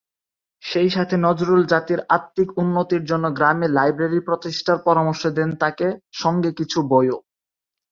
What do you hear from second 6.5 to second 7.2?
কিছু বইও।